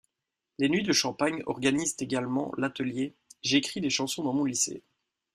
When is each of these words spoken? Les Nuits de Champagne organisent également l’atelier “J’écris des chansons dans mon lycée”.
Les 0.57 0.67
Nuits 0.67 0.81
de 0.81 0.93
Champagne 0.93 1.43
organisent 1.45 1.93
également 1.99 2.51
l’atelier 2.57 3.13
“J’écris 3.43 3.81
des 3.81 3.91
chansons 3.91 4.23
dans 4.23 4.33
mon 4.33 4.45
lycée”. 4.45 4.81